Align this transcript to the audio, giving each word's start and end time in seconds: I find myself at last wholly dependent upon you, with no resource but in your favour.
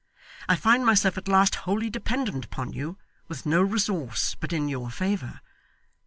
I 0.49 0.55
find 0.55 0.83
myself 0.83 1.15
at 1.19 1.27
last 1.27 1.53
wholly 1.53 1.91
dependent 1.91 2.43
upon 2.43 2.73
you, 2.73 2.97
with 3.27 3.45
no 3.45 3.61
resource 3.61 4.33
but 4.33 4.51
in 4.51 4.67
your 4.67 4.89
favour. 4.89 5.41